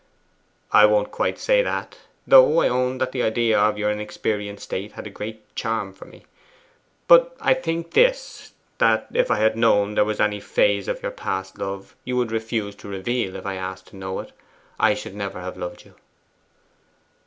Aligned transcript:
'I 0.71 0.87
won't 0.87 1.11
quite 1.11 1.37
say 1.37 1.61
that. 1.61 1.99
Though 2.25 2.61
I 2.61 2.67
own 2.67 2.97
that 2.97 3.11
the 3.11 3.21
idea 3.21 3.59
of 3.59 3.77
your 3.77 3.91
inexperienced 3.91 4.63
state 4.63 4.93
had 4.93 5.05
a 5.05 5.11
great 5.11 5.55
charm 5.55 5.93
for 5.93 6.05
me. 6.05 6.25
But 7.07 7.37
I 7.39 7.53
think 7.53 7.91
this: 7.91 8.53
that 8.79 9.05
if 9.13 9.29
I 9.29 9.37
had 9.37 9.55
known 9.55 9.93
there 9.93 10.03
was 10.03 10.19
any 10.19 10.39
phase 10.39 10.87
of 10.87 11.03
your 11.03 11.11
past 11.11 11.59
love 11.59 11.95
you 12.03 12.17
would 12.17 12.31
refuse 12.31 12.73
to 12.77 12.87
reveal 12.87 13.35
if 13.35 13.45
I 13.45 13.57
asked 13.57 13.89
to 13.89 13.95
know 13.95 14.19
it, 14.21 14.31
I 14.79 14.95
should 14.95 15.13
never 15.13 15.39
have 15.39 15.55
loved 15.55 15.85
you. 15.85 15.93